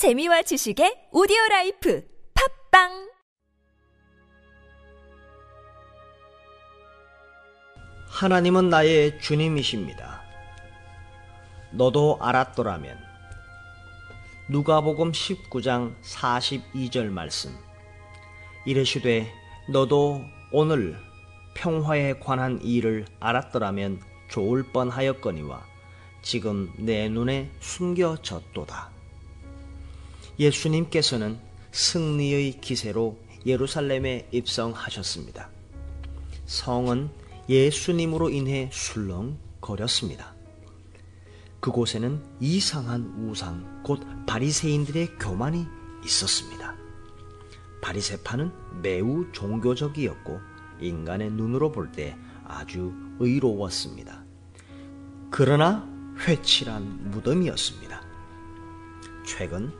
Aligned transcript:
재미와 0.00 0.40
지식의 0.40 1.08
오디오 1.12 1.36
라이프 1.50 2.02
팟빵 2.70 3.10
하나님은 8.08 8.70
나의 8.70 9.20
주님이십니다. 9.20 10.22
너도 11.72 12.16
알았더라면 12.18 12.96
누가복음 14.48 15.12
19장 15.12 15.94
42절 16.00 17.10
말씀 17.10 17.54
이르시되 18.64 19.30
너도 19.68 20.24
오늘 20.50 20.96
평화에 21.52 22.14
관한 22.20 22.58
일을 22.62 23.04
알았더라면 23.20 24.00
좋을 24.30 24.62
뻔하였거니와 24.62 25.62
지금 26.22 26.72
내 26.78 27.10
눈에 27.10 27.50
숨겨졌도다. 27.60 28.99
예수님께서는 30.40 31.38
승리의 31.70 32.60
기세로 32.60 33.18
예루살렘에 33.44 34.26
입성하셨습니다. 34.32 35.50
성은 36.46 37.10
예수님으로 37.48 38.30
인해 38.30 38.70
술렁거렸습니다. 38.72 40.34
그곳에는 41.60 42.22
이상한 42.40 43.02
우상, 43.18 43.82
곧 43.82 44.00
바리새인들의 44.26 45.18
교만이 45.18 45.66
있었습니다. 46.06 46.74
바리새파는 47.82 48.50
매우 48.82 49.30
종교적이었고 49.32 50.40
인간의 50.80 51.30
눈으로 51.32 51.70
볼 51.70 51.92
때 51.92 52.16
아주 52.46 52.94
의로웠습니다. 53.18 54.24
그러나 55.30 55.86
회칠한 56.26 57.10
무덤이었습니다. 57.10 58.02
최근 59.26 59.70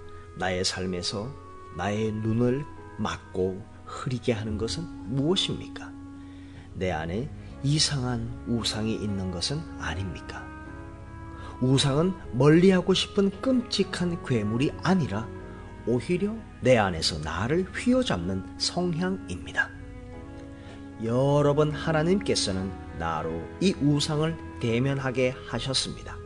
나의 0.40 0.64
삶에서 0.64 1.30
나의 1.76 2.12
눈을 2.12 2.64
막고 2.98 3.62
흐리게 3.84 4.32
하는 4.32 4.56
것은 4.56 4.84
무엇입니까? 5.14 5.92
내 6.74 6.90
안에 6.90 7.28
이상한 7.62 8.42
우상이 8.48 8.94
있는 8.94 9.30
것은 9.30 9.60
아닙니까? 9.78 10.42
우상은 11.60 12.14
멀리하고 12.32 12.94
싶은 12.94 13.30
끔찍한 13.42 14.24
괴물이 14.24 14.72
아니라 14.82 15.28
오히려 15.86 16.34
내 16.62 16.78
안에서 16.78 17.18
나를 17.18 17.64
휘어잡는 17.64 18.58
성향입니다. 18.58 19.68
여러 21.04 21.54
번 21.54 21.70
하나님께서는 21.70 22.72
나로 22.98 23.42
이 23.60 23.74
우상을 23.74 24.34
대면하게 24.60 25.34
하셨습니다. 25.48 26.16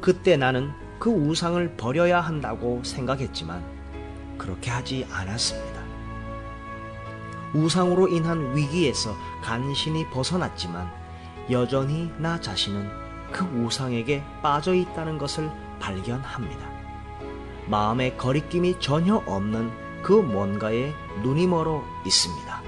그때 0.00 0.36
나는 0.36 0.70
그 0.98 1.10
우상을 1.10 1.76
버려야 1.76 2.20
한다고 2.20 2.82
생각했지만 2.84 3.62
그렇게 4.36 4.70
하지 4.70 5.06
않았습니다. 5.10 5.82
우상으로 7.54 8.08
인한 8.08 8.54
위기에서 8.54 9.14
간신히 9.42 10.08
벗어났지만 10.10 10.90
여전히 11.50 12.10
나 12.18 12.40
자신은 12.40 12.90
그 13.32 13.44
우상에게 13.44 14.22
빠져 14.42 14.74
있다는 14.74 15.18
것을 15.18 15.50
발견합니다. 15.80 16.68
마음에 17.66 18.14
거리낌이 18.16 18.80
전혀 18.80 19.16
없는 19.26 19.70
그 20.02 20.12
뭔가에 20.12 20.92
눈이 21.22 21.46
멀어 21.46 21.82
있습니다. 22.06 22.62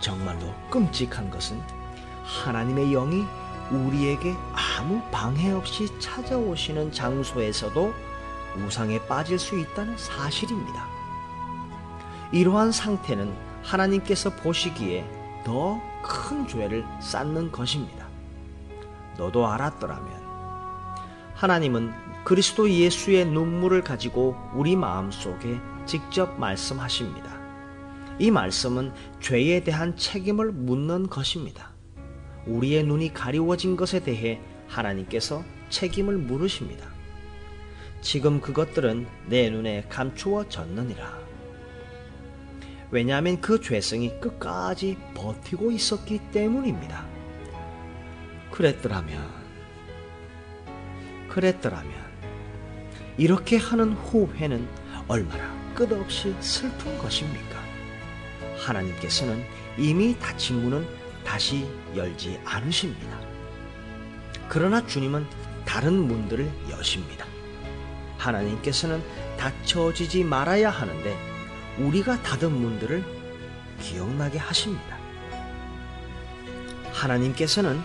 정말로 0.00 0.54
끔찍한 0.70 1.30
것은 1.30 1.60
하나님의 2.24 2.90
영이 2.92 3.24
우리에게 3.70 4.34
아무 4.52 5.02
방해 5.10 5.50
없이 5.52 5.88
찾아오시는 6.00 6.92
장소에서도 6.92 7.94
우상에 8.56 8.98
빠질 9.06 9.38
수 9.38 9.58
있다는 9.58 9.96
사실입니다. 9.96 10.86
이러한 12.32 12.72
상태는 12.72 13.34
하나님께서 13.62 14.30
보시기에 14.30 15.04
더 15.44 15.80
큰 16.02 16.46
죄를 16.46 16.84
쌓는 17.00 17.52
것입니다. 17.52 18.06
너도 19.16 19.46
알았더라면 19.46 20.28
하나님은 21.34 21.92
그리스도 22.24 22.70
예수의 22.70 23.26
눈물을 23.26 23.82
가지고 23.82 24.36
우리 24.54 24.76
마음 24.76 25.10
속에 25.10 25.60
직접 25.86 26.38
말씀하십니다. 26.38 27.38
이 28.18 28.30
말씀은 28.30 28.92
죄에 29.20 29.62
대한 29.64 29.96
책임을 29.96 30.52
묻는 30.52 31.08
것입니다. 31.08 31.70
우리의 32.48 32.84
눈이 32.84 33.12
가리워진 33.12 33.76
것에 33.76 34.00
대해 34.00 34.40
하나님께서 34.66 35.44
책임을 35.70 36.16
물으십니다. 36.16 36.88
지금 38.00 38.40
그것들은 38.40 39.06
내 39.26 39.50
눈에 39.50 39.84
감추어졌느니라. 39.88 41.18
왜냐하면 42.90 43.40
그 43.40 43.60
죄성이 43.60 44.18
끝까지 44.18 44.96
버티고 45.14 45.70
있었기 45.70 46.20
때문입니다. 46.32 47.06
그랬더라면, 48.50 49.28
그랬더라면, 51.28 51.92
이렇게 53.18 53.58
하는 53.58 53.92
후회는 53.92 54.66
얼마나 55.06 55.54
끝없이 55.74 56.34
슬픈 56.40 56.96
것입니까? 56.98 57.58
하나님께서는 58.56 59.44
이미 59.76 60.18
닫힌 60.18 60.62
문은 60.62 60.97
다시 61.28 61.68
열지 61.94 62.40
않으십니다. 62.42 63.20
그러나 64.48 64.84
주님은 64.86 65.26
다른 65.66 65.92
문들을 65.92 66.50
여십니다. 66.70 67.26
하나님께서는 68.16 69.02
닫혀지지 69.36 70.24
말아야 70.24 70.70
하는데 70.70 71.14
우리가 71.76 72.22
닫은 72.22 72.50
문들을 72.50 73.04
기억나게 73.82 74.38
하십니다. 74.38 74.96
하나님께서는 76.92 77.78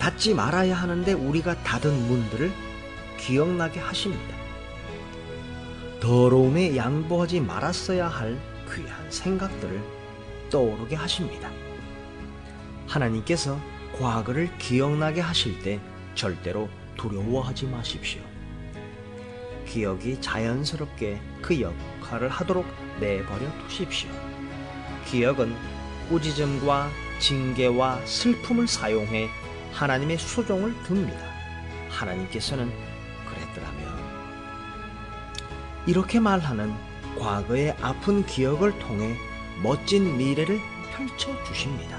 닫지 0.00 0.34
말아야 0.34 0.74
하는데 0.74 1.12
우리가 1.12 1.62
닫은 1.62 1.92
문들을 2.08 2.50
기억나게 3.18 3.78
하십니다. 3.78 4.34
더러움에 6.00 6.76
양보하지 6.76 7.40
말았어야 7.40 8.08
할 8.08 8.36
귀한 8.74 9.08
생각들을 9.12 10.01
떠오르게 10.52 10.94
하십니다. 10.94 11.50
하나님께서 12.86 13.58
과거를 13.98 14.50
기억나게 14.58 15.22
하실 15.22 15.58
때 15.62 15.80
절대로 16.14 16.68
두려워하지 16.96 17.66
마십시오. 17.66 18.20
기억이 19.66 20.20
자연스럽게 20.20 21.20
그 21.40 21.58
역할을 21.60 22.28
하도록 22.28 22.66
내버려 23.00 23.46
두십시오. 23.62 24.10
기억은 25.06 25.54
꾸짖음과 26.10 26.90
징계와 27.18 28.04
슬픔을 28.04 28.68
사용해 28.68 29.30
하나님의 29.72 30.18
수종을 30.18 30.74
듭니다. 30.82 31.18
하나님께서는 31.88 32.70
그랬더라면 33.26 34.02
이렇게 35.86 36.20
말하는 36.20 36.74
과거의 37.18 37.74
아픈 37.80 38.26
기억을 38.26 38.78
통해 38.78 39.16
멋진 39.62 40.16
미래를 40.18 40.60
펼쳐 40.90 41.42
주십니다. 41.44 41.96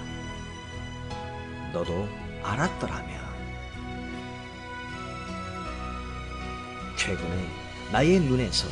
너도 1.71 2.09
알았더라면 2.43 3.23
최근에 6.97 7.49
나의 7.91 8.19
눈에서 8.19 8.67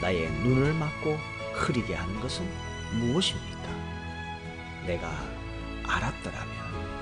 나의 0.00 0.30
눈을 0.30 0.74
막고 0.74 1.18
흐리게 1.54 1.94
하는 1.94 2.20
것은 2.20 2.48
무엇입니까? 2.92 3.68
내가 4.86 5.10
알았더라면 5.84 6.95